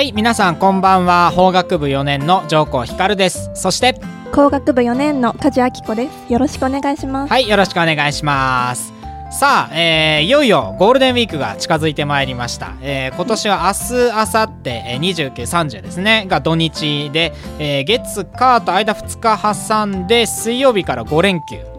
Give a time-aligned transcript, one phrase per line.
[0.00, 1.30] はい皆さんこんばんは。
[1.30, 3.50] 法学部4年の上皇光です。
[3.52, 4.00] そして
[4.32, 6.32] 工学部4年の梶明子です。
[6.32, 7.30] よろしくお願いします。
[7.30, 8.94] はいよろしくお願いします。
[9.30, 16.24] さあ、えー、いよいよゴールデンウィークが近づいてまいりました、えー、今年は明日明後日2930ですね。
[16.26, 21.69] が土日で、えー、月火と間2日挟んで水曜日から5連休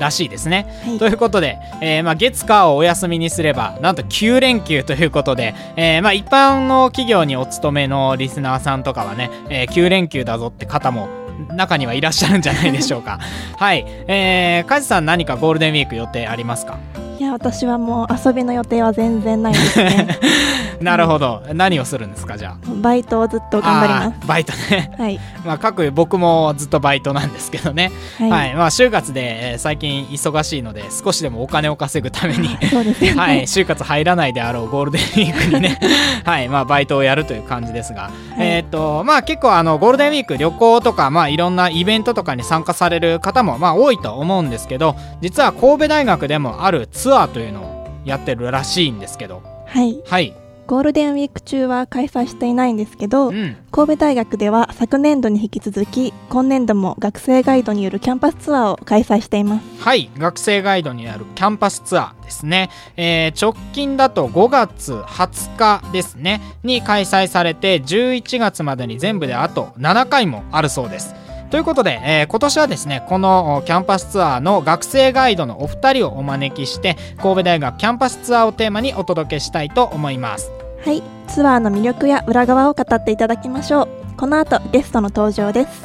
[0.00, 0.66] らしいですね。
[0.84, 11.08] はい、ということで、えー、まあ、月火をお休みにすればなんと9連休ということで、えー、まあ、一般の企業にお勤めのリスナーさんとかはね、えー、9連休だぞって方も
[11.54, 13.18] 中にはいらっしゃるんじゃないでしょうか。
[13.58, 16.78] はい、えー、梶さん何かゴールデンウィーク予定ありますか？
[17.20, 20.18] いや私はもう遊びの予定は全然ないですね。
[20.80, 22.74] なるほど、うん、何をするんですかじゃあ？
[22.80, 24.26] バイトをずっと頑張ります。
[24.26, 24.90] バイトね。
[24.96, 25.20] はい。
[25.44, 27.92] まあ各僕もずっとバイトなんですけどね。
[28.18, 32.56] はい、はい、まあ就活で、えー、最近忙しいので少しでもお金を稼ぐために。
[32.70, 33.42] そうですね、はい。
[33.42, 35.78] 就活入らないであろうゴールデンウィークにね。
[36.24, 36.48] はい。
[36.48, 49.42] まあバイトをやるという感じですが、はい、えっ、とまあ結構あのゴールデンウィーク旅行とかまあいろんなイベントとかに参加される方もまあ多いと思うんですけど実は神戸大学でもあるツアーというのをやってるらしいんですけど。
[49.66, 50.02] はい。
[50.06, 50.34] はい。
[50.70, 59.82] ゴールデンウィーク中は開催していないんですけど、うん、神戸大学では昨年度に引き続き今年度も学生ガイドによるキャンパスツアーを開催しています。
[59.82, 60.10] はい。
[60.16, 66.40] 学生ガイドによるキャンパスツアーですね、えー、直近だと5月20日ですね。
[66.62, 71.16] に開催されて11月までに全部であと7回もあるそうです
[71.50, 80.50] ということで、えー、今年はですねこのキャンパスツアーの学生ガイドのお二人をお招きして神戸大学キャンパスツアーをテーマにお届けしたいと思います。
[80.84, 83.88] はいツアーの魅力や裏側を語っていただきましょう。
[84.16, 85.82] この後ゲストの登場です。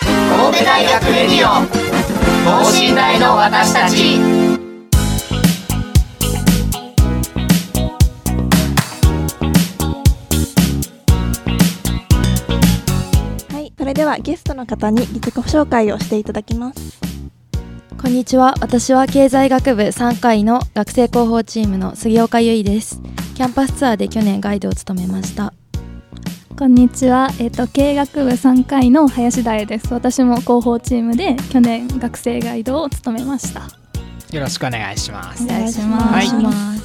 [0.00, 1.66] 神戸大学レディオ
[2.44, 4.67] 等身大の私たち
[13.88, 17.00] れではゲストの方に自己紹介をしていただきます。
[18.00, 18.54] こんにちは。
[18.60, 23.00] 私は経済学部3回の学生広報チームの杉岡由衣です。
[23.34, 25.54] キャンパスツアーで去年ガイドを務めました。
[26.56, 29.92] こんにちは、えっ、ー、と経営学部3回の林大です。
[29.94, 33.68] 私も広報チームで去年学生ガイドを務めました。
[34.36, 35.44] よろしくお願いします。
[35.44, 36.76] お願いします、は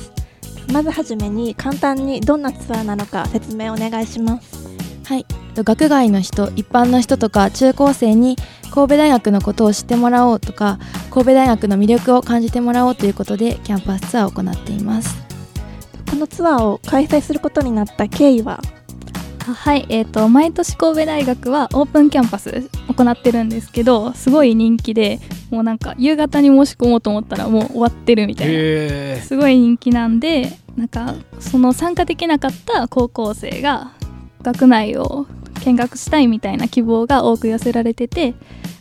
[0.69, 4.62] い、まずはじめに簡単にどんなツアーなのか説明お願いします
[5.05, 5.25] はい。
[5.55, 8.37] 学外の人一般の人とか中高生に
[8.71, 10.79] 神戸大学のことを知ってもらおうとか
[11.11, 15.23] 神戸大学の魅力を感じてもらおうということでキャンパスツアーを行っています。
[16.09, 18.61] このツアーを開催することになった経緯は？
[19.45, 25.19] はい、えーと、毎年神戸大学はオープンキャンパス行ってるんですけどすごい人気で
[25.51, 29.21] もうなんか夕方に申し込もうと思ったらもう終わってるみたいな。
[29.21, 33.91] すごい人気なんでなんかその参加できなかった高校生が
[34.43, 35.25] 学内を
[35.65, 38.35] 見学したいみたいな希望が多く寄せられてて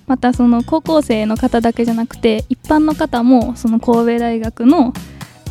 [0.07, 4.93] またその高校生の方だけじゃなくて一般の方もその神戸大学の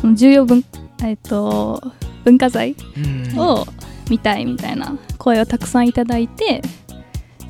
[0.00, 0.64] その重要文,、
[1.04, 1.82] えっと、
[2.24, 2.76] 文化財
[3.36, 3.66] を
[4.10, 6.62] 見たいみたいな声をたくさんいただいて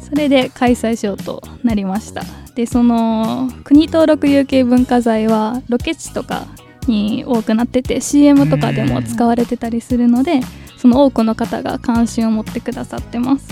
[0.01, 2.23] それで開催しようとなりました。
[2.55, 6.47] でその国登録有形文化財はロケ地とか
[6.87, 10.41] に多くなってて CM とかでも使われてたりするので
[10.83, 13.49] その多くの方が関心を持ってくださってます。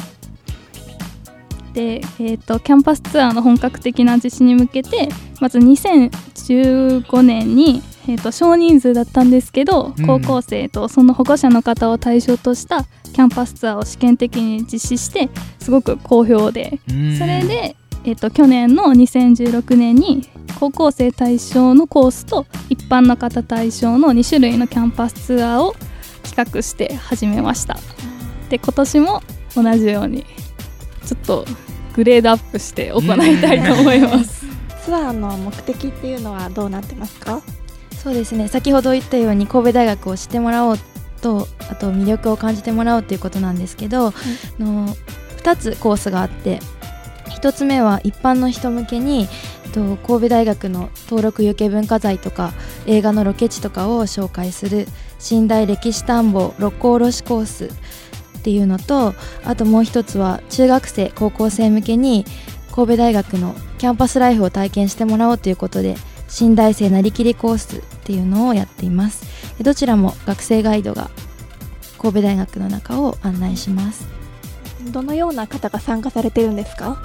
[1.73, 5.09] で、えーと、キャンパスツアーの本格的な実施に向けて
[5.41, 15.29] まず2015年に、えーと、少人数だったんですけど、うん、高校生とその保護者の方を対象としたキャンパスツアーを試験的に実施して
[15.61, 16.95] すごく好評で、そ
[17.27, 20.29] れで、えーと去年の2016年に
[20.59, 25.77] 高校生対象のコースと一般の方対象の2種類のキャンパスツアーを
[26.23, 27.79] 企画して始めました。
[28.49, 29.23] で今年も
[29.55, 30.25] 同じように
[31.07, 31.45] ちょっと
[31.95, 34.45] グレードアップして行いたいと思います。
[34.85, 37.43] ツアーの目的っていうのはどうなってますか？
[37.97, 40.79] そうですね先ほど言ったように神戸大学を知ってもらおう
[41.21, 44.15] とあと魅力を感じてもらおうということなんですけど、
[44.59, 44.95] の
[45.43, 46.61] 2つコースがあって
[47.27, 49.29] 1つ目は一般の人向けに
[49.73, 52.53] と神戸大学の登録有形文化財とか
[52.87, 54.87] 映画のロケ地とかを紹介する
[55.29, 59.15] 寝台歴史探訪六甲おろしコースっていうのと
[59.45, 62.25] あともう一つは中学生高校生向けに
[62.73, 65.97] 神戸大学のキャンパスライフを体験してもらおうということで
[66.29, 69.25] 新大生なりきりコースっていうのをやっています。
[69.61, 71.11] どちらも学生ガイドが
[71.99, 74.07] 神戸大学の中を案内します。
[74.93, 77.03] どのような方が参加されているんですか？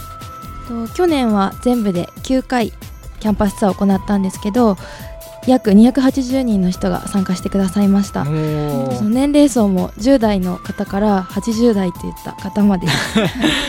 [0.70, 2.72] と去年は全部で9回
[3.20, 4.78] キャンパスツアーを行ったんですけど
[5.48, 12.88] 約280人の人が参加してくださいましたその年齢層も10代の方から80代といった方まで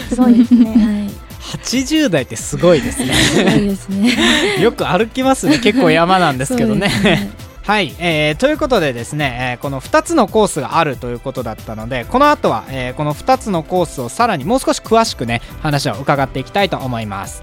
[0.09, 3.15] すごいですね、 はい80代ってすごいですね。
[3.15, 4.17] すごいですね。
[4.61, 5.61] よく歩きますね。
[5.61, 6.89] 結構山なんですけどね。
[6.89, 7.31] ね
[7.67, 17.43] はい、えー、ということでですね、えー、この2つのコースがあるということだったのでこの後は、えー、この2つのコースをさらにもう少し詳しくね話を伺っていきたいと思います。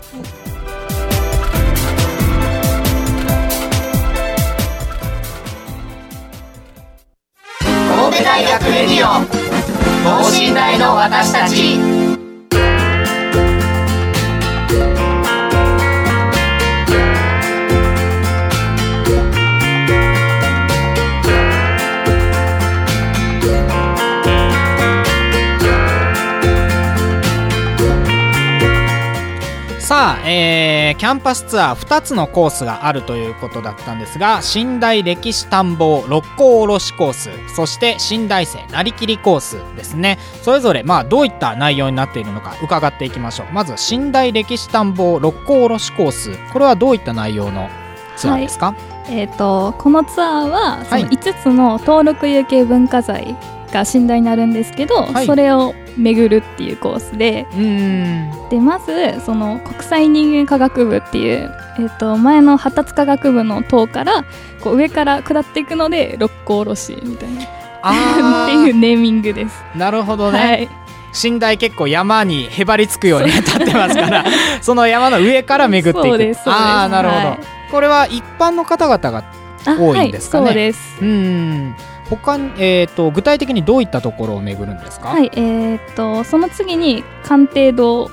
[8.13, 9.25] 神戸大学レディオ
[10.03, 12.22] 等身大の私たち。
[30.25, 40.19] えー、キャンパスツアー2つのコースがあるということだったんですが寝台歴史探訪六甲おろしコースそして寝台生なりきりコースですね。
[40.41, 43.47] それぞれまあどういった内容になっているのか伺っていきましょう。
[43.53, 46.37] まず寝台歴史探訪六甲おろしコース。
[46.51, 47.69] これはどういった内容の
[48.15, 48.73] ツアーですか、は
[49.09, 53.35] い、えーと、このツアーはその5つの登録有形文化財
[53.73, 57.45] が寝台になるんですけど、はい、それを巡るっていうコースで。
[58.49, 64.25] でまずその国際人間科学部っていう、えー、と前の発達科学部の塔から
[64.61, 67.43] こう上から下っていくので六甲おろしみたいな。
[67.83, 69.61] っていうネーミングです。
[69.75, 70.69] なるほどね、はい。
[71.21, 74.25] 寝台結構山にへばりつくように立ってますから
[74.61, 76.49] その山の上から巡っていく。
[76.49, 77.39] ああなるほど、はい、
[77.71, 79.23] これは一般の方々が
[79.65, 80.97] 多いんですかね、はい、そうです。
[81.01, 81.75] うん
[82.09, 88.09] 他に、えーと、具体的にどういったところを巡るんですか、はいえーと、その次に鑑定堂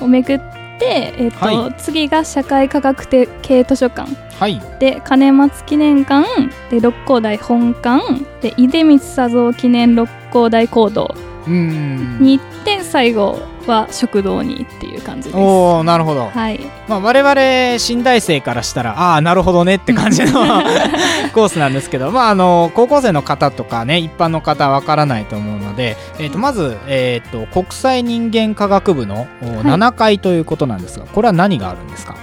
[0.00, 3.06] を巡って、えーと、はい、次が社会科学
[3.42, 6.26] 系図書館、はい、で金松記念館。
[6.70, 8.00] で六甲台本館。
[8.40, 11.14] で出光佐三記念六甲台講堂
[11.50, 15.36] に行って最後は食堂にっていう感じです。
[15.36, 16.60] おなるほど、はい。
[16.88, 20.32] まあ、我々新大生からしたらああなるほどねって感じの
[21.34, 32.14] コースなんですけど、まあ、あの高校生の方とかね一般の方わからないと思うので、えー、とまず、えーと、国際人間科学部の7階ということなんですが、これは何があるんですか？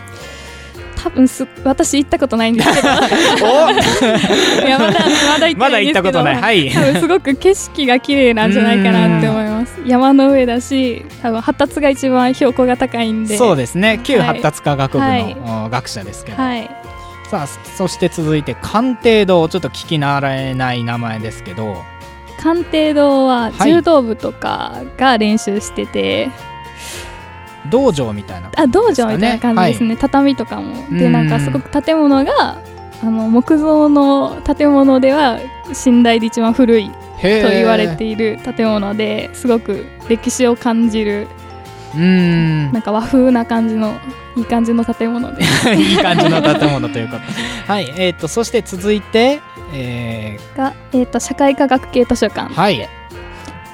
[0.97, 2.87] 多分す私行ったことないんですけど。
[2.87, 4.99] いやまだ
[5.55, 6.35] まだ行ったことない。
[6.35, 6.69] はい。
[6.71, 9.79] 多分すごく景色が綺麗なんじゃないかなって思います。
[9.85, 13.37] 山の上だし多分発達が一番標高が高いんで。
[13.37, 13.99] そうですね。
[14.03, 16.69] 旧発達科学部の、学者ですけど、はい、
[17.29, 21.83] さあそして続いて鑑定堂ちょっと聞き慣れない名前ですけど。
[22.39, 26.46] 鑑定堂は柔道部とかが練習してて、はい
[27.69, 30.75] 道場みたいな、ね、あ道場みたいな感じですね、はい、畳とかも。
[30.97, 32.61] でなんかすごく建物が
[33.03, 35.39] あの木造の建物では
[35.85, 41.27] 寝台で一番古いと言われている建物ですごく歴史を感じる
[41.95, 42.71] うん。
[42.71, 43.93] なんか和風な感じの
[44.35, 45.43] いい感じの建物で。
[45.75, 47.71] いい感じの建物ということ。
[47.71, 47.91] はい。
[47.97, 49.41] えーと、そして続いて、
[49.73, 52.53] えー、が、えーと、社会科学系図書館。
[52.53, 52.87] はい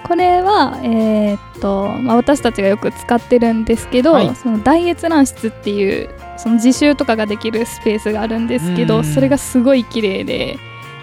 [0.04, 10.58] これは、えー、っとまあ、私たちがよく使ってるんですけど、はい、その大閲覧室っていうその自習とかができるスペースがあるんですけどそれがすごい綺麗で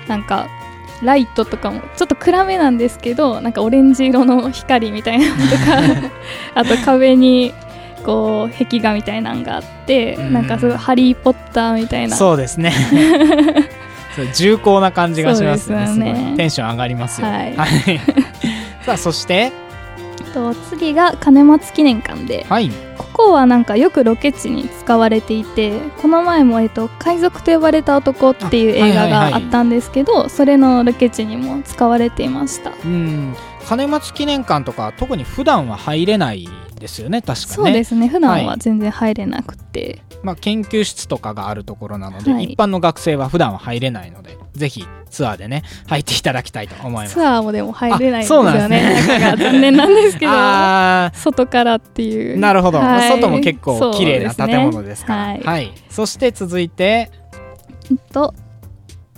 [0.07, 0.49] なんか
[1.03, 6.11] ライトとかもちょっと暗めなんですけどなんかオレンジ色の光みたいなのとか
[6.61, 7.55] あと壁に
[8.05, 12.17] こう壁画みたいなのがあってなんかすごいハリー・ポッターみたいな。
[12.17, 12.73] そうですね。
[14.35, 15.87] 重厚な感じがしますね。
[15.87, 16.35] すね。
[16.37, 17.57] テンション上がりますよ、はい、
[18.83, 19.53] さあそして？
[20.35, 32.71] と次が金松記念館で、はい、ここはなんかよくロケ地に使われていてこの前も、えっと「海賊と呼ばれた男」っていう映画があったんですけど、はいはいはい、それのロケ地にも使われていました。
[32.85, 33.35] うん。
[33.67, 37.55] 金松記念館とか特に普段は入れないですよね確かね。
[37.55, 38.09] そうですね。
[38.09, 47.15] 普段は全然入れなくて、まあ、研究室とかがあるところなので、はい、一般の学生は普段は入れないのでぜひツアーでね入っていただきたいと思います。
[47.15, 48.69] ツアーもでも入れないんですよね。
[48.69, 49.35] ね。
[49.39, 50.33] 残念なんですけど
[51.15, 52.39] 外からっていう。
[52.39, 57.11] なるほど、はい、外も結構綺麗な建物ですから、ね、はい、はい、そして続いて。
[57.91, 58.35] えっと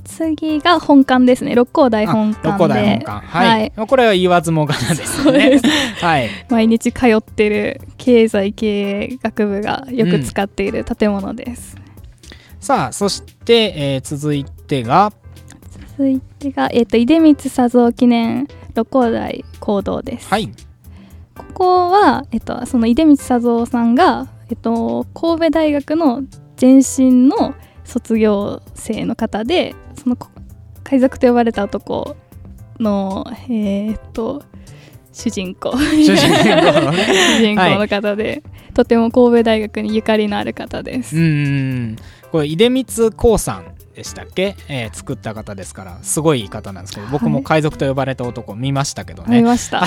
[0.05, 1.55] 次が本館ですね。
[1.55, 2.49] 六甲台本館で。
[2.49, 3.27] 六甲台本館。
[3.27, 5.61] はい、はい、これは言わずもがなですね。
[6.01, 6.29] はい。
[6.51, 11.83] 毎日通ってる経済経営学部がよく使っている建物です、うん、
[12.59, 15.12] さあそして、えー、続いてが
[16.02, 20.28] 続いてが、えーと、出光佐三記念六甲台講堂です。
[20.28, 20.49] はい。
[21.37, 26.25] ここは、えっと、その出光佐三さんが、えっと、神戸大学の
[26.61, 27.54] 前身の
[27.85, 30.16] 卒業生の方でその
[30.82, 32.16] 海賊と呼ばれた男
[32.80, 34.42] のえー、っと
[35.12, 35.71] 主人公。
[35.76, 38.42] 主人公の方で、はい、
[38.75, 41.16] とても神戸大学にゆかりのある方です。
[41.16, 41.97] うん。
[42.32, 43.62] これ出光興産
[43.95, 49.39] でしたっけ、えー、作った方ですからすごい方なんですけど、僕も海賊と呼ばれた男見ましたけどね。
[49.39, 49.85] 見ました。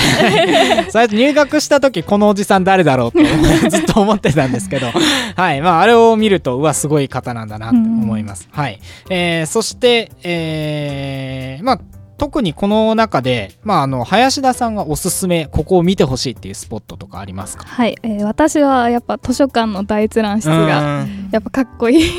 [0.89, 3.19] 最初入学した時このおじさん誰だろうと
[3.69, 4.87] ずっと思ってたんですけど。
[5.35, 5.61] はい。
[5.61, 11.79] まああれを見るとうわすごい方なんだなと思います、うん、はい、えー、そして、えー、まあ
[12.17, 17.65] 特にこの中で、まあ、あの林田さんがおすすめここを見てほしいっていうスポットとかありますか？
[17.65, 22.11] はい、えー、私はやっぱ図書館の大閲覧室がやっぱかっこいい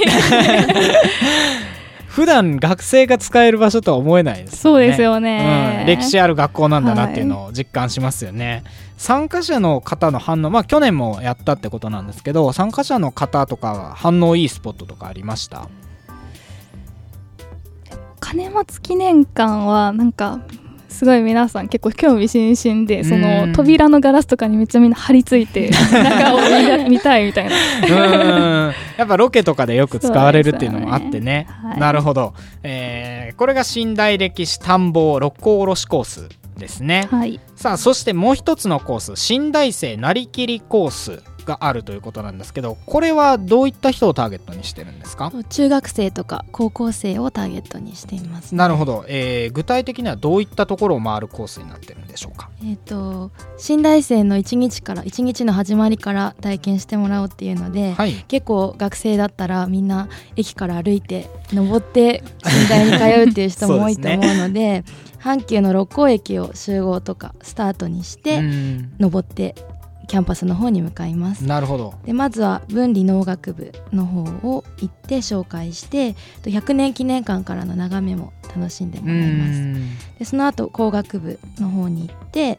[2.16, 15.68] 普段学生が使える場所とは思えないです、ね、そうですよね、うん、歴史ある学校なんだなっていうのを実感しますよね、はい、参加者の方の反応まあ去年もやったってことなんですけど参加者の方とか反応いいスポットとかありました？
[18.18, 20.40] 金松記念館はなんか
[20.88, 31.46] すごい皆さん結構興味津々でその扉のガラスとかにめっちゃみんな張り付いて 中を見たいみたいなやっぱロケとかでよく使われるっていうのもあってね、ね。
[31.48, 45.32] はい、なるほど、えー、これが寝台歴史探訪六甲おろしコースですね、はい、さあそしてもう一つのコース寝台生なりきりコースがあるということなんですけどこれはどういった人をターゲットにしてるんですか？
[45.48, 52.50] 中学生とか高校生をターゲットにしています、ね、なるほど、えー、具体的にはどういったところを回るコースになってるんでしょうか？
[52.62, 62.90] えっ、ー、と新大生の1日から1日の始まりから体験してもらおうっていうので、はい、結構学生だったらみんな駅から歩いて登って新大に
[63.24, 64.84] 通うっていう人も多いと思うので
[65.20, 68.42] 阪急の六甲駅を集合とかスタートにして
[68.98, 69.54] 登って
[70.06, 71.44] キャンパスの方に向かいます。
[71.44, 71.94] なるほど。
[72.04, 80.18] でまずは文理農学部の方を行って紹介して100年記念館からの眺めも楽しんでもらいます。
[80.18, 82.58] でその後工学部の方に行って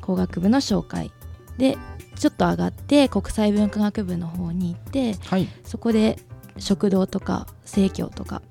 [0.00, 1.10] 工学部の紹介
[1.58, 1.78] で
[2.16, 6.18] ちょっと上がって国際文化学部の方に行って、はい、そこで
[6.58, 8.42] 食堂とか生協とか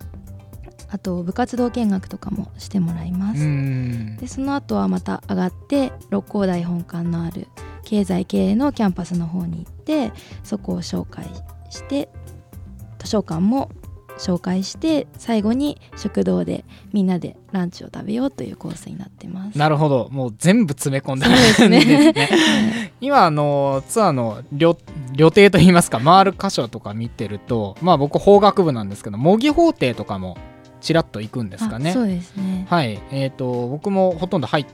[0.93, 3.39] あと部活動見学とかもしてもらいます。
[4.19, 7.47] でその後はまた上がって六甲台本館のある
[7.83, 10.11] 経済経営のキャンパスの方に行って
[10.43, 11.25] そこを紹介
[11.71, 12.09] して
[12.99, 13.71] 図書館も
[14.19, 19.57] 紹介して最後に食堂でみんなでランチを食べようというコースになってます。
[19.57, 20.09] なるほど。
[20.11, 22.13] もう全部詰め込んでますね。
[23.01, 24.77] 今あのツアーの旅
[25.13, 30.37] 旅程といいますか回る箇所とか見てるとまあ僕法学部なんですけど模擬法廷とかも
[30.83, 31.93] ちらっと行くんですかね。
[31.93, 32.67] そうですね。
[32.69, 33.01] はい。
[33.11, 34.65] えっ、ー、と僕もほとんど入っ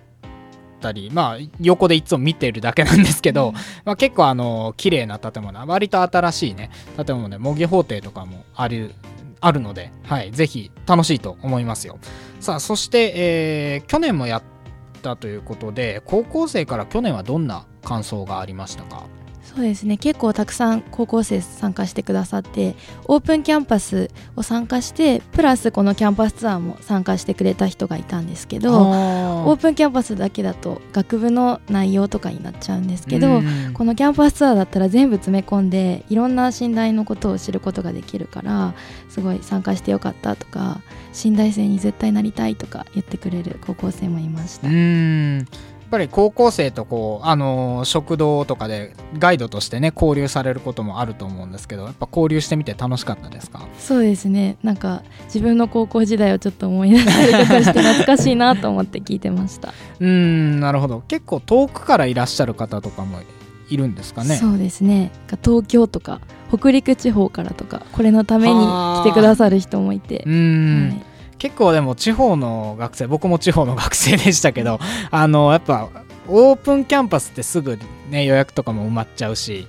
[0.81, 3.53] たり、まあ、横でいつも見てるだけなんですけど、うん、
[3.85, 6.71] まあ、結構あの綺麗な建物割と新しいね
[7.05, 8.93] 建物で模擬法廷とかもある
[9.41, 11.99] あるので、はい、ぜひ楽しいと思いますよ。
[12.39, 14.43] さあそして、えー、去年もやっ
[15.01, 19.03] たということで高校生から去年はどんな感想がありましたか？
[19.55, 19.97] そうですね。
[19.97, 22.75] 結構たくさん高校生参加してくださって
[23.05, 33.41] オープンキャンパスを参加してプラスこのキャンパスツアーも参加してくれた人がいたんですけどオープンキャンパスだけだと学部の内容とかになっちゃうんですけど
[33.73, 38.75] このキャンパスツアーだったら全部詰め込んでいろんな信頼のことを知ることができるから
[39.09, 44.67] すごい参加してよかったとか信頼生に絶対なりたいとか言ってくれる高校生もいました。
[45.89, 53.67] ぱり高校生とこう、あのー、食堂とかでガイドとしてね交流されることもあると思うんですけどやっぱ交流してみて楽しかったですか？
[53.77, 54.57] そうですね。
[54.63, 59.73] なんか自分の高校時代をちょっと思い出したりとかして懐かしいなと思って聞いてました。
[59.99, 61.01] うんなるほど。
[61.07, 63.19] 結構遠くからいらっしゃる方とかも
[63.69, 64.35] いるんですかね？
[64.35, 65.11] そうですね。
[65.43, 66.21] 東京とか
[66.55, 70.23] 北陸地方からとかこれのために来てくださる人もいて。
[70.25, 71.08] うん、はい
[71.39, 74.79] 結構でも地方の学生僕も地方の学生でしたけど
[75.09, 75.89] あのやっぱ
[76.27, 77.79] オープンキャンパスってすぐ
[78.09, 79.67] ね予約とかも埋まっちゃうし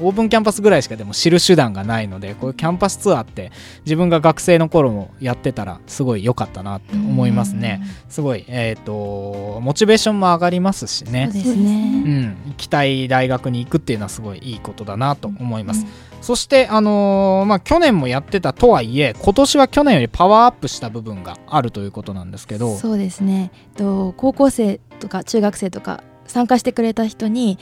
[0.00, 3.50] オープンキャンパスぐらいしかでも知る手段がないのでこういうキャンパスツアーって
[3.84, 7.82] 自分が学生の頃もやってたらすごい良かったなって思いますね。
[8.08, 11.30] すごい、えーと、モチベーションも上がりますしね。
[11.32, 16.22] そうですね、うん、行きたい大学に行くっていうのはすごいいいことだなと思います、うん。
[16.22, 22.76] そして、あのー、まあ、去年もやってたとはいえ今年は去年よりパワーアップした部分があるということなんですけど。
[22.76, 23.50] そうですね。
[23.76, 27.58] と高校生とか中学生とか参加してくれた人に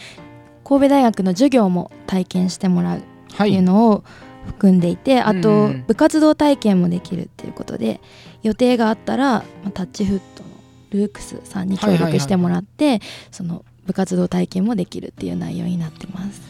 [0.68, 3.02] 神戸大学の授業も体験してもらうっ
[3.36, 4.02] ていうのを
[4.46, 8.00] 含んでいて、はい、あと部活動体験もできるっていうことで
[8.42, 10.48] 予定があったら、まあ、タッチフットの
[10.90, 16.40] ルークスさんに協力してもらって、その部活動体験もできるっていう内容になってます。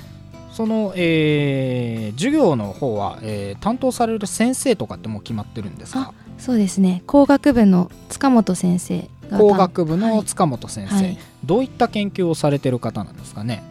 [0.52, 6.14] その、えー、授業の方は、えー、担当される先生とかってもう決まってるんですか？
[6.38, 7.02] そうですね。
[7.06, 13.62] 工学部の塚本先生工学部の塚本先生、はい、どういった研究をされてる方なんですかね？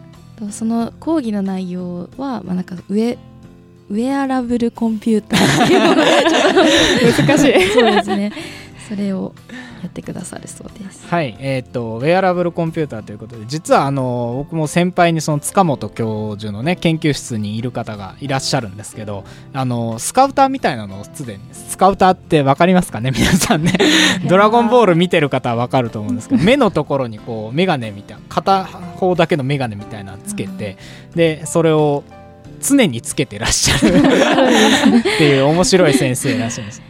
[0.50, 3.18] その講義の内容は、まあ、なんか上
[3.88, 6.04] ウェアラブルコンピューターっていうのが
[7.26, 7.72] 難しい。
[7.72, 8.32] そうですね。
[8.88, 9.32] それを
[9.82, 11.06] やってくださるそうです。
[11.06, 23.10] はいえーと、ウェアラブルコンピューターということで実はあの僕も先輩にその塚本教授のね研究室にいる方がいらっしゃるんですけどあのスカウターみたいなのをすでにスカウターって分かりますかね？
[23.16, 23.72] 皆さんね。
[24.28, 30.76] ドラゴンボール見てる方は分かると思うんですけど目のところにこう眼鏡みたいな片方だけの眼鏡みたいなのつけて
[31.14, 32.02] でそれを
[32.60, 33.98] 常につけてらっしゃる。
[35.00, 36.82] っていう面白い先生らしいんです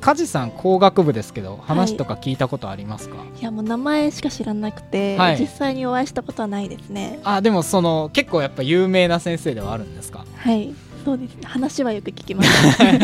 [0.00, 7.20] 梶さん工学部ですけど話とか聞いたことありますか、はい、いやもう名前しか知らなくて、はい、実際にお会いしたことはないですね。
[7.22, 10.24] あでもその結構やっぱ有名な先生ではあるんですか？
[10.36, 11.34] はいそうです。
[11.36, 12.50] ね話はよく聞きます。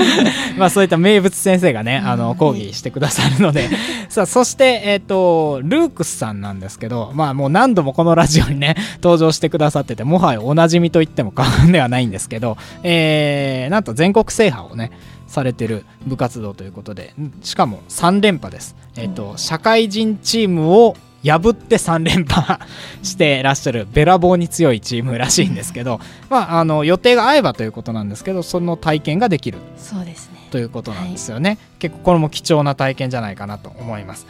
[0.59, 3.69] まあそういった名物先生がね、あの講義してくださるので。
[4.09, 14.93] さあそしてえっ、ー、とルークスさんなんですけどまあもう何度もこのラジオにね登場してくださっててもはやおなじみと言っても過言ではないんですけど、えー、なんと全国制覇をね
[15.27, 20.97] されてる部活動ということでしかも3連覇です、えーと、社会人チームを
[21.29, 22.61] 破って3連覇
[23.03, 29.59] してらっしゃるべらぼうに強いチームらしいんですけど、まあ、あの予定が合えばということなんですけどその体験ができる。
[29.77, 30.37] そうですね。
[30.51, 34.27] ということなんですよね、はい、結構これも貴重な体験じゃないかなと思います。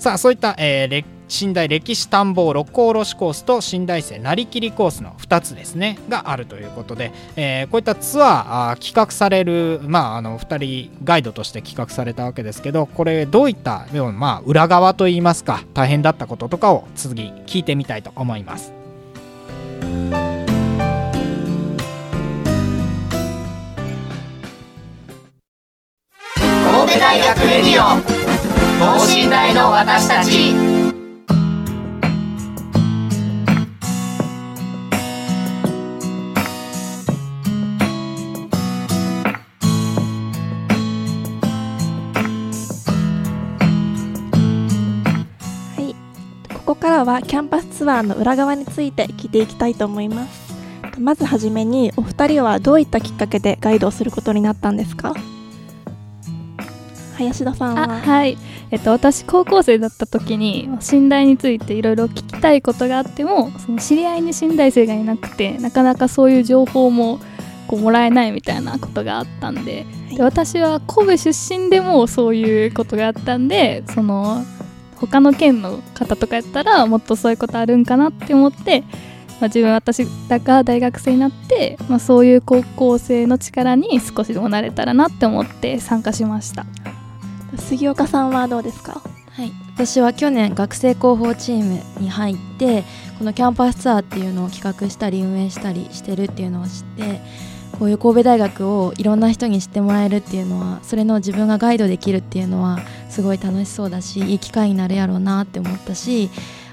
[0.00, 18.72] さあそういった、えー、寝台歴史探訪六甲おろしコースと寝台生なりきりコースの2つですねがあるということで、えー、こういったツアー企画される、まあ、あの2人ガイドとして企画されたわけですけどこれどういった、まあ、裏側といいますか大変だったこととかを次聞いてみたいと思います。
[26.80, 28.49] 神戸大学レディオ
[28.80, 30.54] 等身大の私たち。
[46.54, 50.54] ここからはキャンパスツアーの裏側について聞いていきたいと思います。
[50.98, 55.12] まずはじめにお二人はどういったきっかけでガイドをすることになったんですか？
[57.20, 58.00] 林田さんは？
[58.00, 58.36] はい。
[58.70, 67.18] えっと、私高校生だった時に信頼についていろいろ聞きたいことがあってもその知り合いに信頼生がいなくてなかなかそういう情報も
[67.66, 74.44] こうもらえないみたいなことがあったんではい、で私は神戸出身でもそういうことがあったんでその
[74.96, 78.86] 他の県の方とかやったらもっとそういうことあるんかなって思って、ま
[79.42, 86.66] あ、自分私らが大学生になって、まあ、そういう高校生の力に少しでもなれたらなって思って参加しました。
[87.56, 89.00] 杉岡さんはどうですか？
[89.30, 89.52] はい。
[89.74, 92.84] 私は去年学生広報チームに入って
[93.18, 97.20] このキャンパスツアーっていうのを企画したり運営したりしてるっていうのを知って
[97.78, 106.28] こういう神戸大学をいろんな人に知ってもらえるっていうのはそれの自分がガイドできるっていうのはすごい楽しそうだしいい機会になるやろうなって思ったし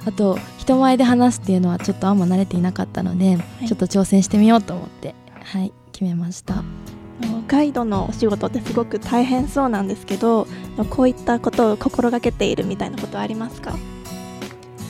[0.05, 6.63] あと人前で話すっていうのはちょっとあんま慣れていなかったので、はい、ちょっと挑戦してみようと思ってはい決めました。
[7.47, 10.47] ガイドのお仕事ってすごく大変そうなんですけど
[10.89, 13.75] こういったことを心がけているみたいなことはありますか？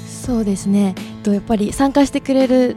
[0.08, 0.96] そうですね。
[1.26, 2.76] やっぱり参加してくれる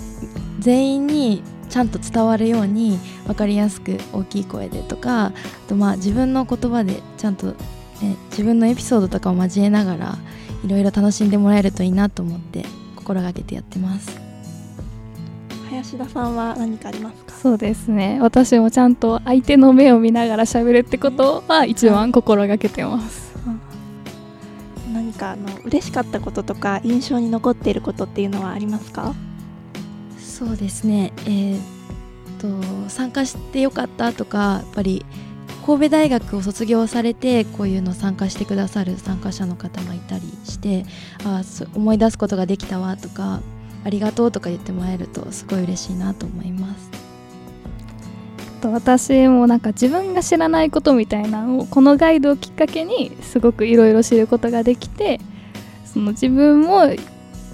[0.58, 5.32] 全員にちゃんと伝わるように分かりやすく大きい声でとかあ
[5.68, 7.54] とまあ自分の言葉でちゃんと、ね、
[8.30, 10.18] 自分のエピソードとかを交えながら
[10.64, 12.64] いろいろ楽しんでもらえるといいなと思って
[12.96, 14.29] 心がけてやってます。
[15.70, 17.32] 林田さんは何かありますか？
[17.32, 18.18] そうですね。
[18.20, 29.14] 私もちゃんと相手の目を見ながら喋るってことは一番心がけてます、うん、何かあの嬉しかったこととか印象に残っていることっていうのはありますか？
[30.18, 31.60] そうですね、えー、
[32.40, 35.06] と参加してよかったとかやっぱり
[35.64, 40.84] 神戸大学を卒業されてこういうの参加してくださる参加者の方がいたりして
[41.24, 41.42] あ
[41.76, 43.40] 思い出すことができたわとか
[43.84, 46.90] ありがとうとか言ってもらえるとすごい嬉しいなと思います。
[48.60, 55.18] と私もなんか自分が知らないことみたいなのをこのガイドをきっかけにすごくいろいろ知ることができて
[55.86, 56.90] その自分も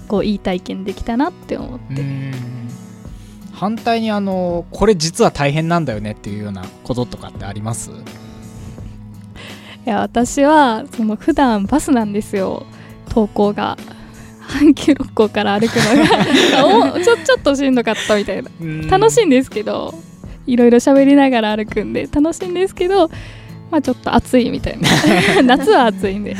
[0.09, 2.33] こういい体験できたなって思って。
[3.53, 7.89] 反対にあのこれ実は大変なんだよねっていうようなこととかってあります？
[7.89, 7.93] い
[9.85, 12.67] や私はその普段バスなんですよ。
[13.07, 13.77] 登校が
[14.47, 18.49] 阪急六甲から歩くのが ちょちょっとしんどかったみたいな。
[18.89, 19.93] 楽しいんですけど
[20.45, 23.09] いろいろ喋りながら歩くんで楽しいんですけど
[23.69, 24.89] まあちょっと暑いみたいな。
[25.43, 26.35] 夏は暑いんで。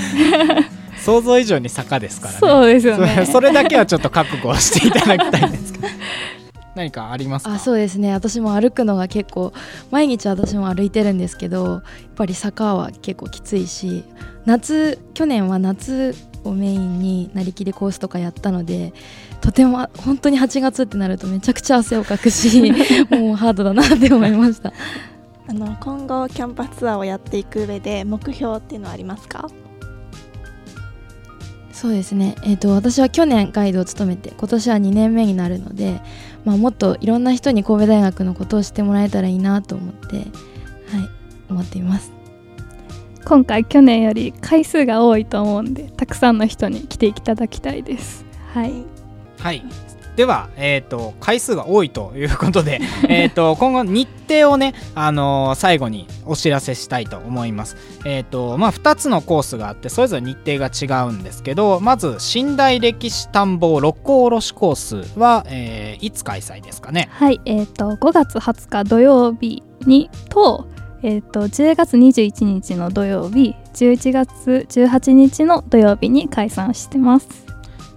[0.97, 2.39] 想像以上に坂ですからね。
[2.39, 3.25] そうですよね。
[3.31, 5.87] それだけはちょっと覚悟していただきたいんですけど。
[6.75, 8.13] 何かありますあそうですね。
[8.13, 9.51] 私も歩くのが結構
[9.89, 11.81] 毎日私も歩いてるんですけどやっ
[12.15, 14.03] ぱり坂は結構きついし
[14.45, 16.13] 夏去年は夏
[16.47, 18.93] をメインになりきりコースとかやったので
[19.41, 22.61] とても本当に8月ってなるとめちゃくちゃ汗をかくし
[23.09, 24.73] もうハードだなって思いました。
[25.49, 29.49] あの今後キャンパスツアーをやっていく上で目標っていうのはありますか？
[31.71, 36.01] そうですね、えーと、私は去年ガイドを務めて今年は2年目になるので、
[36.43, 40.25] まあ、もっといろんな人に神戸大学のことを知ってもらえたらいいなと思って、はい、
[41.51, 42.16] 思っています
[43.27, 48.23] 今回去年より回数が多いと思うんでたくさんの人に来ていただきたいです。
[48.53, 48.73] はい。
[49.37, 49.63] はい。
[50.15, 57.75] では、えーと、回数が多いということで えと今後日程をね、あのー、最後にお知らせしたいと思います。
[58.05, 67.09] えーとまあ、2つのコースがあってそれぞれ日程が違うんですけどまず寝台歴史探訪六甲おろしコースは、えー、いつ開催ですかね？
[67.11, 70.65] はい、えーと、5月20日土曜日にと,、
[71.03, 77.45] えーと、と10月21日の土曜日11月18日の土曜日に開催してます。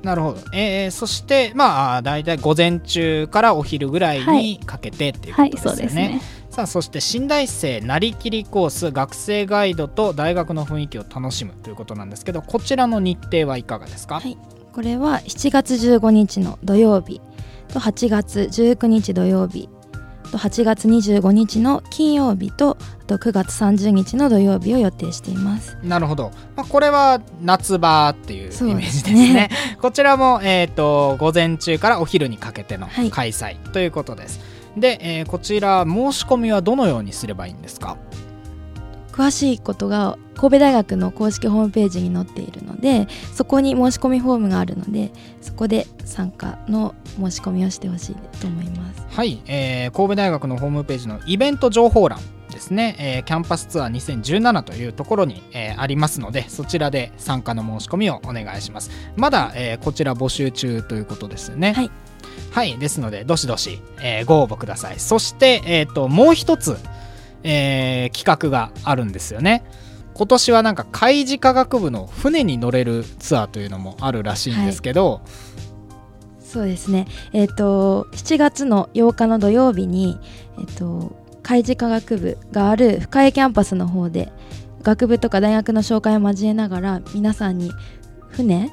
[0.02, 5.76] なるほど、えー、そしてまあ大体午前中からお昼ぐらいにかけてっていうことですよね。
[5.76, 6.40] はいはい、そうですね。
[6.50, 14.36] さあそして新大生なりきりコース学生ガイドと大学の雰囲気を楽しむということなんですけどこちらの日程はいかがですか、はい、
[14.72, 17.20] これは7月15日の土曜日
[17.68, 19.79] と8月19日土曜日と
[20.38, 25.76] 8月25日の金曜日とあと9月30日の土曜日を予定しています。
[25.82, 34.44] なるほど、まあ、これは夏場っていうイメージですね、ね、こちらも、えーと、午前中からお昼にかけての開催ということです、は
[34.76, 37.96] い、で、えー、こちら申し込みはどのようにすればいいんですか？
[39.12, 49.04] 詳しいことが神戸大学の公式ホームページに載っているのでそこに申し込みフォームがあるのでそこで参加の申し込みをしてほしいと思います。
[49.10, 52.18] はい、えー、神戸大学のホームページのイベント情報欄
[52.50, 58.90] ですね、えー、キャンパスツアー2017というところに、えー、ありますのでそちらで参加の申し込みをお願いします。
[59.16, 61.72] まだ、えー、こちら募集中ということですよね。
[61.74, 61.90] はい。
[62.52, 64.98] はいですのでどしどし、えー、ご応募ください。
[64.98, 66.76] そして、えーともう一つ
[67.42, 69.64] えー、企画があるんですよね。
[70.14, 80.18] 今年はなんか海事科学部の船に乗れるツアーというのもあるらしいんですけど、はい、そうですねえ、ー、と7月の8日の土曜日に、
[80.58, 84.30] えーと、海事科学部がある深谷キャンパスの方で
[84.82, 87.70] 学部とか大学の紹介を交えながら皆さんに
[88.28, 88.70] 船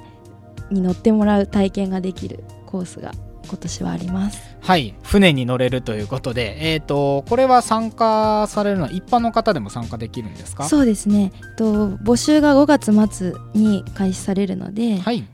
[0.70, 3.14] に乗ってもらう体験ができるコースが
[3.48, 4.40] 今年はあります。
[4.62, 10.66] はい船に乗れるということで、えーと、これは参加されるのは一般の方でも参加できるんですか？
[10.66, 11.32] そうですね。
[11.58, 15.26] と募集が5月末に開始されるので、はい、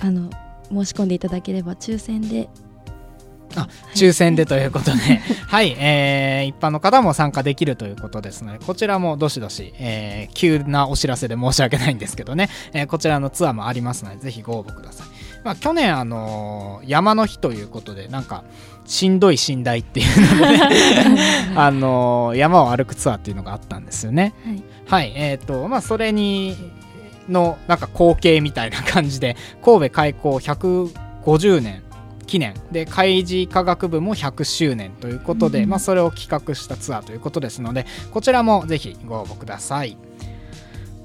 [0.00, 0.30] あの
[0.70, 2.48] 申し込んでいただければ抽選で。
[3.56, 15.06] あ抽選でということで、 はい、えー、一般の方も参加できるということですので、こちらもどしどし、えー、急なお知らせで申し訳ないんですけどね、えー、こちらのツアーもありますので、ぜひご応募ください。
[15.44, 18.44] まあ、去年、あのー、山の日ということでなんか
[18.84, 20.58] しんどい寝台っていうので、
[21.10, 24.34] ね、 あのー、山を歩くツアーっていうのがあったんですよね。
[24.44, 26.56] はい、はい、えっ、ー、とまあそれに
[27.28, 31.82] のなんか光景みたいな感じで神戸開港150年
[32.26, 39.96] 記念で海事科学部も100周年ということで、うん、まあ、それを企画したツアーということですのでこちらもぜひご応募ください。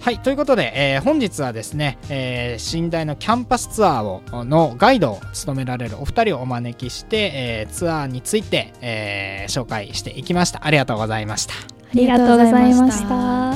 [0.04, 10.68] はいということで、えー、本日はですね、えー、寝台のキャンパスツアーをのガイドを務められるお二人をお招きして、えー、ツアーについて、えー、紹介していきました。
[10.68, 11.54] ありがとうございました。
[11.54, 11.58] あ
[11.94, 13.56] りがとうございました。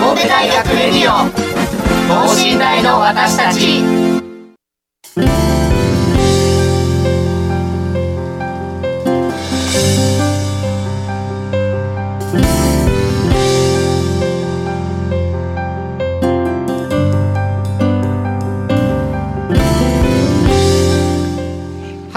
[0.00, 1.28] 神戸大学レディオ
[2.08, 3.67] 等身大の私たち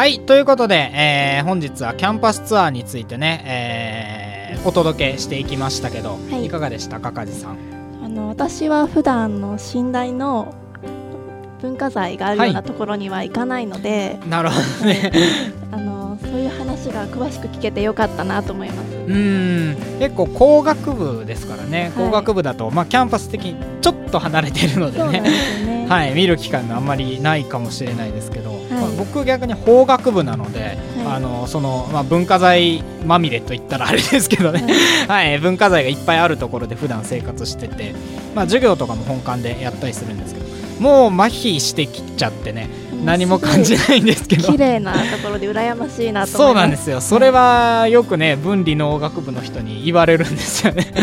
[0.01, 6.99] はいということで、えー、本日はキャンパスツアーについてね、えー、お届けしていきましたけど、はい、いかがでした？
[6.99, 7.57] か梶さん。
[8.03, 10.55] あの私は普段の寝台の
[11.61, 15.11] 文化財があるようなところには行かないので、はい、なるほどね。
[15.71, 18.95] あのそういう話が詳しく聞けてよかったなと思います。
[18.95, 19.77] うん。
[19.99, 34.65] 結構工学部ですからね、はい、工学部だと、まあ、キャンパス的にちょっと離れてるのでね、ね、はい、見る機会があんまりないかもしれないですけど、まあ、僕逆に法学部なので、あのそのまあ、文化財まみれといったらあれですけどね、
[35.07, 35.39] はい。
[35.39, 37.93] 文化財がいっぱいあるところで普段生活してて、
[38.35, 40.45] まあ、授業とかも本館でやったりするんですけど
[40.79, 42.69] もう麻痺してきちゃってね
[43.03, 44.51] 何も感じないんですけど。
[44.51, 47.01] 綺麗なところで羨ましいなとそうなんですよ。
[47.01, 50.93] それはよくね分理農学部の人に言われるんですよね。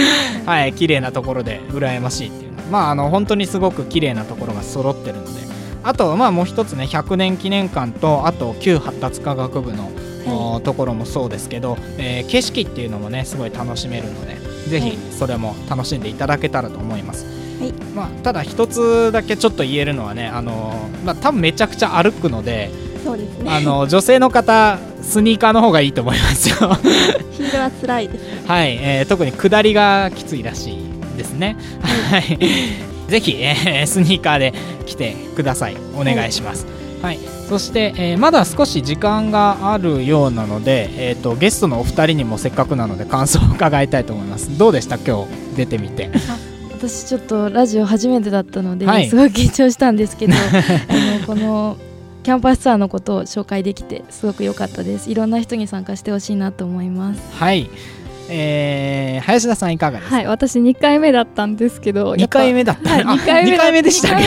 [0.47, 0.73] はい。
[0.73, 5.48] 綺麗なところで羨ましいっていうまああの本当にすごく綺麗なところが揃ってるので
[5.83, 9.91] あとまあもう一つね100年記念館とあと旧発達科学部の、
[10.27, 14.37] はい、ところもそうですけど、えー、景色っていうのもねすごい楽しめるので
[14.69, 17.27] ぜひそれも楽しんでいただけたらと思います。
[17.61, 17.73] はい。
[17.95, 22.71] まあ、ただ一つだけちょっと言えるのはねあの、まあ、多分めちゃくちゃ歩くので
[23.03, 23.51] そうですね。
[23.51, 26.55] あの女性の方スニーカーの方がいいと思いますよ。
[27.33, 31.57] ヒールは辛いです、はい、えー、特に下りがきついらしいですね。
[32.11, 32.39] はい、
[33.09, 34.53] ぜひ、えー、スニーカーで
[34.87, 35.77] 来てください。
[35.97, 36.67] お願いします、
[37.03, 44.57] はい、はい、そして、えー、まだ少し時間があるようなので、えーと、ゲストのお二人にもせっかくなので感想を伺いたいと思います。
[44.59, 44.97] どうでした？
[44.99, 46.11] 今日出てみて。
[46.79, 51.77] 私ちょっとラジオ初めてだったので、はい、すごい緊張したんですけど あのこの
[52.23, 55.11] キャンパスツアーのことを紹介できてすごく良かったです。
[55.11, 57.21] いろんな人に参加してほしいなと思います。
[57.33, 57.69] はい
[58.31, 60.17] えー、林田さんいかがですか？
[60.17, 64.23] はい私2回目だったんですけど2回目だった、はい、2回目 ,2 回目でしたね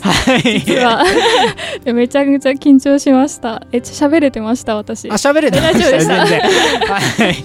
[0.00, 0.60] はい。
[0.60, 1.04] 実は
[1.94, 3.62] めちゃくちゃ緊張しました。
[3.72, 4.76] え喋れてました？
[4.76, 5.08] 私。
[5.10, 5.98] あ喋れてました？
[5.98, 6.18] 全然。
[6.20, 6.98] は
[7.30, 7.44] い。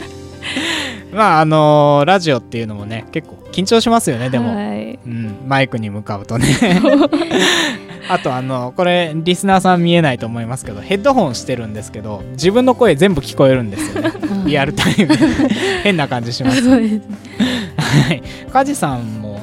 [1.13, 6.45] まああのー、ラジオっていうのもね結構緊張しますよねでも、はい、うん、マイクに向かうとね
[8.09, 14.11] あとあのこれリスナーさん見えないと思いますけどヘッドホンしてるんですけど自分の声全部聞こえるんですよね。
[14.45, 15.15] リアルタイム
[15.83, 18.23] 変な感じします、はい。
[18.51, 19.39] 梶さんも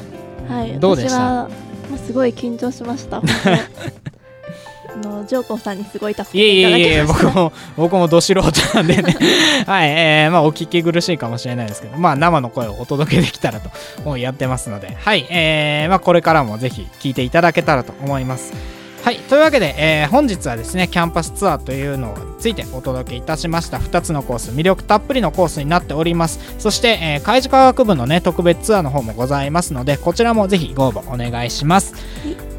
[0.80, 1.50] どうでした、は
[1.94, 3.22] い、すごい緊張しました
[4.94, 8.42] あのジョーコンさんにすごい助けていただきましいえいえ僕も 僕もど素人
[8.74, 9.16] なんでね。
[9.66, 13.70] はい、えー、まあお聞き苦しいかもしれないですけどまあ生の声をお届けできたらと
[14.04, 14.96] もうやってますので。
[14.98, 18.52] はいえー、まあこれからもぜひ聞いていただけたらと思います。
[19.04, 23.76] はいというわけで、えー、本日はですねキャンパスツアーというのについてお届けいたしました。
[23.76, 26.40] 2つのコース魅力たっぷりのコースになっております。
[26.58, 31.92] そして、えー、海事科学部のね特別ツアーの方もございますのでこちらもぜひご応募お願いします、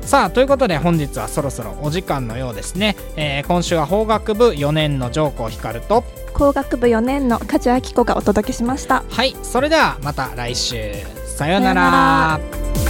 [0.06, 6.04] さあということで本日はそろそろお時間のようですね、えー、今週は法学部4年の上皇光と。
[6.34, 9.04] 工学部4年の梶明子がお届けしました。
[9.10, 10.94] はいそれではまた来週。
[11.26, 12.85] さようなら